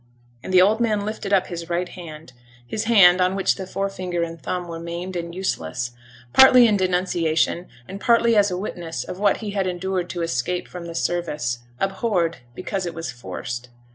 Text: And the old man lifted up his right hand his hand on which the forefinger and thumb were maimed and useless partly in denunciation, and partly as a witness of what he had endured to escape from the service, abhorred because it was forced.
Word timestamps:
And 0.41 0.51
the 0.51 0.63
old 0.63 0.79
man 0.79 1.05
lifted 1.05 1.31
up 1.31 1.45
his 1.45 1.69
right 1.69 1.87
hand 1.87 2.33
his 2.65 2.85
hand 2.85 3.21
on 3.21 3.35
which 3.35 3.53
the 3.53 3.67
forefinger 3.67 4.23
and 4.23 4.41
thumb 4.41 4.67
were 4.67 4.79
maimed 4.79 5.15
and 5.15 5.35
useless 5.35 5.91
partly 6.33 6.65
in 6.65 6.75
denunciation, 6.75 7.67
and 7.87 8.01
partly 8.01 8.35
as 8.35 8.49
a 8.49 8.57
witness 8.57 9.03
of 9.03 9.19
what 9.19 9.37
he 9.45 9.51
had 9.51 9.67
endured 9.67 10.09
to 10.09 10.23
escape 10.23 10.67
from 10.67 10.87
the 10.87 10.95
service, 10.95 11.59
abhorred 11.79 12.37
because 12.55 12.87
it 12.87 12.95
was 12.95 13.11
forced. 13.11 13.69